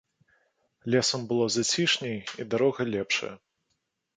[0.95, 3.33] Лесам было зацішней і дарога лепшая.